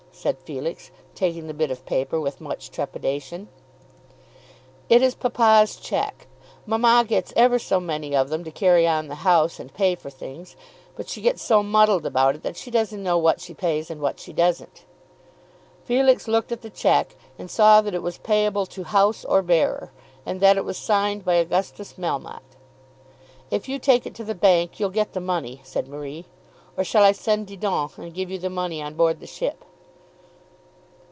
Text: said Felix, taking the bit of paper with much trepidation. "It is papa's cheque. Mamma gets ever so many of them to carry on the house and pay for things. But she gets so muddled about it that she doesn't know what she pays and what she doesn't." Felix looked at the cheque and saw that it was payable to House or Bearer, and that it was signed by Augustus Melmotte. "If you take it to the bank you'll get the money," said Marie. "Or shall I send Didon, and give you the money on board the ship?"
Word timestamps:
said 0.13 0.37
Felix, 0.45 0.91
taking 1.15 1.47
the 1.47 1.53
bit 1.53 1.71
of 1.71 1.83
paper 1.83 2.21
with 2.21 2.39
much 2.39 2.69
trepidation. 2.69 3.47
"It 4.87 5.01
is 5.01 5.15
papa's 5.15 5.77
cheque. 5.77 6.27
Mamma 6.67 7.05
gets 7.07 7.33
ever 7.35 7.57
so 7.57 7.79
many 7.79 8.15
of 8.15 8.29
them 8.29 8.43
to 8.43 8.51
carry 8.51 8.85
on 8.85 9.07
the 9.07 9.15
house 9.25 9.59
and 9.59 9.73
pay 9.73 9.95
for 9.95 10.11
things. 10.11 10.55
But 10.95 11.09
she 11.09 11.21
gets 11.21 11.41
so 11.41 11.63
muddled 11.63 12.05
about 12.05 12.35
it 12.35 12.43
that 12.43 12.55
she 12.55 12.69
doesn't 12.69 13.01
know 13.01 13.17
what 13.17 13.41
she 13.41 13.55
pays 13.55 13.89
and 13.89 13.99
what 13.99 14.19
she 14.19 14.31
doesn't." 14.31 14.83
Felix 15.85 16.27
looked 16.27 16.51
at 16.51 16.61
the 16.61 16.69
cheque 16.69 17.15
and 17.39 17.49
saw 17.49 17.81
that 17.81 17.95
it 17.95 18.03
was 18.03 18.19
payable 18.19 18.67
to 18.67 18.83
House 18.83 19.25
or 19.25 19.41
Bearer, 19.41 19.91
and 20.23 20.39
that 20.39 20.57
it 20.57 20.65
was 20.65 20.77
signed 20.77 21.25
by 21.25 21.35
Augustus 21.35 21.93
Melmotte. 21.93 22.57
"If 23.49 23.67
you 23.67 23.79
take 23.79 24.05
it 24.05 24.13
to 24.15 24.23
the 24.23 24.35
bank 24.35 24.79
you'll 24.79 24.91
get 24.91 25.13
the 25.13 25.21
money," 25.21 25.61
said 25.63 25.87
Marie. 25.87 26.25
"Or 26.77 26.83
shall 26.83 27.03
I 27.03 27.11
send 27.11 27.47
Didon, 27.47 27.89
and 27.97 28.13
give 28.13 28.29
you 28.29 28.37
the 28.37 28.51
money 28.51 28.83
on 28.83 28.93
board 28.93 29.19
the 29.19 29.25
ship?" 29.25 29.65